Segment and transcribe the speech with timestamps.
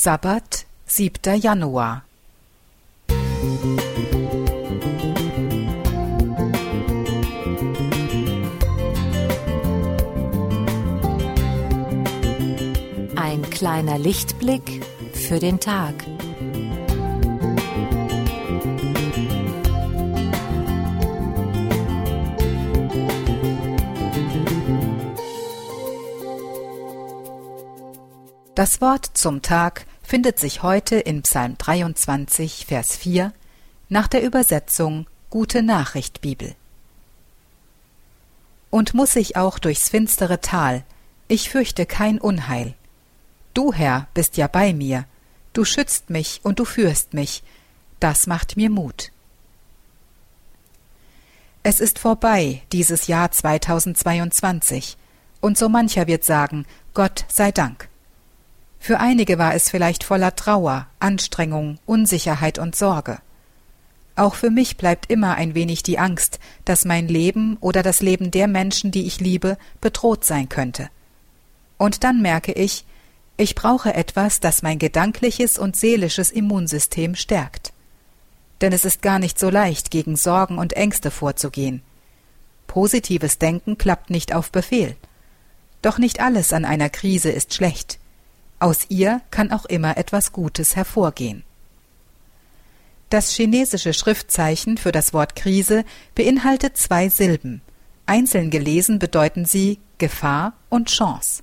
[0.00, 1.40] Sabbat, 7.
[1.40, 2.04] Januar.
[13.16, 15.94] Ein kleiner Lichtblick für den Tag.
[28.54, 33.30] Das Wort zum Tag findet sich heute in Psalm 23, Vers 4
[33.90, 36.54] nach der Übersetzung Gute Nachricht Bibel.
[38.70, 40.82] Und muss ich auch durchs finstere Tal,
[41.28, 42.72] ich fürchte kein Unheil.
[43.52, 45.04] Du, Herr, bist ja bei mir,
[45.52, 47.42] du schützt mich und du führst mich,
[48.00, 49.12] das macht mir Mut.
[51.62, 54.96] Es ist vorbei, dieses Jahr 2022,
[55.42, 57.87] und so mancher wird sagen, Gott sei Dank.
[58.78, 63.18] Für einige war es vielleicht voller Trauer, Anstrengung, Unsicherheit und Sorge.
[64.16, 68.30] Auch für mich bleibt immer ein wenig die Angst, dass mein Leben oder das Leben
[68.30, 70.90] der Menschen, die ich liebe, bedroht sein könnte.
[71.76, 72.84] Und dann merke ich,
[73.36, 77.72] ich brauche etwas, das mein gedankliches und seelisches Immunsystem stärkt.
[78.60, 81.82] Denn es ist gar nicht so leicht, gegen Sorgen und Ängste vorzugehen.
[82.66, 84.96] Positives Denken klappt nicht auf Befehl.
[85.80, 88.00] Doch nicht alles an einer Krise ist schlecht.
[88.60, 91.44] Aus ihr kann auch immer etwas Gutes hervorgehen.
[93.10, 95.84] Das chinesische Schriftzeichen für das Wort Krise
[96.14, 97.62] beinhaltet zwei Silben.
[98.04, 101.42] Einzeln gelesen bedeuten sie Gefahr und Chance.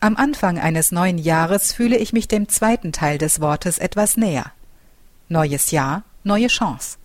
[0.00, 4.52] Am Anfang eines neuen Jahres fühle ich mich dem zweiten Teil des Wortes etwas näher.
[5.28, 6.98] Neues Jahr, neue Chance.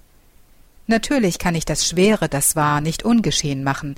[0.87, 3.95] Natürlich kann ich das Schwere, das war, nicht ungeschehen machen,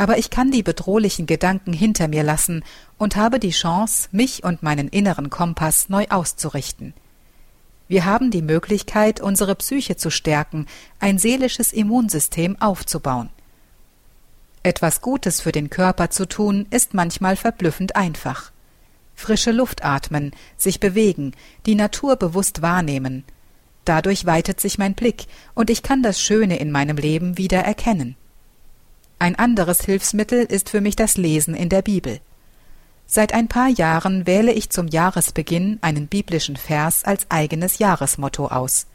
[0.00, 2.64] aber ich kann die bedrohlichen Gedanken hinter mir lassen
[2.96, 6.94] und habe die Chance, mich und meinen inneren Kompass neu auszurichten.
[7.86, 10.64] Wir haben die Möglichkeit, unsere Psyche zu stärken,
[11.00, 13.28] ein seelisches Immunsystem aufzubauen.
[14.62, 18.52] Etwas Gutes für den Körper zu tun, ist manchmal verblüffend einfach.
[19.14, 21.32] Frische Luft atmen, sich bewegen,
[21.66, 23.22] die Natur bewusst wahrnehmen.
[23.84, 28.16] Dadurch weitet sich mein Blick und ich kann das Schöne in meinem Leben wieder erkennen.
[29.20, 32.20] Ein anderes Hilfsmittel ist für mich das Lesen in der Bibel.
[33.04, 38.86] Seit ein paar Jahren wähle ich zum Jahresbeginn einen biblischen Vers als eigenes Jahresmotto aus.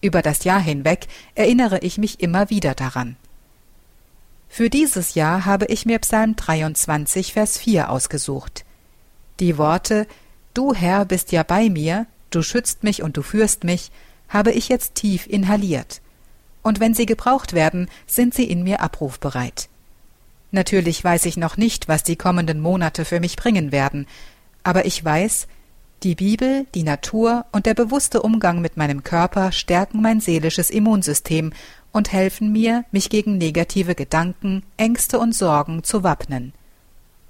[0.00, 3.16] Über das Jahr hinweg erinnere ich mich immer wieder daran.
[4.48, 8.64] Für dieses Jahr habe ich mir Psalm 23, Vers 4 ausgesucht.
[9.40, 10.06] Die Worte
[10.54, 13.90] Du Herr bist ja bei mir, du schützt mich und du führst mich,
[14.28, 16.02] habe ich jetzt tief inhaliert
[16.66, 19.68] und wenn sie gebraucht werden, sind sie in mir abrufbereit.
[20.50, 24.08] Natürlich weiß ich noch nicht, was die kommenden Monate für mich bringen werden,
[24.64, 25.46] aber ich weiß,
[26.02, 31.52] die Bibel, die Natur und der bewusste Umgang mit meinem Körper stärken mein seelisches Immunsystem
[31.92, 36.52] und helfen mir, mich gegen negative Gedanken, Ängste und Sorgen zu wappnen.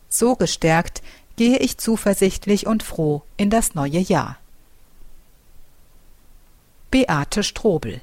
[0.09, 1.03] So gestärkt
[1.37, 4.39] gehe ich zuversichtlich und froh in das neue Jahr.
[6.91, 8.01] Beate Strobel